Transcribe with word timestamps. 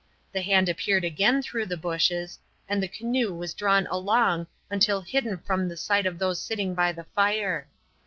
The 0.31 0.41
hand 0.41 0.67
appeared 0.67 1.03
again 1.03 1.43
through 1.43 1.67
the 1.67 1.77
bushes, 1.77 2.39
and 2.67 2.81
the 2.81 2.87
canoe 2.87 3.35
was 3.35 3.53
drawn 3.53 3.85
along 3.85 4.47
until 4.67 5.01
hidden 5.01 5.37
from 5.37 5.67
the 5.67 5.77
sight 5.77 6.07
of 6.07 6.17
those 6.17 6.41
sitting 6.41 6.73
by 6.73 6.91
the 6.91 7.03
fire. 7.03 7.67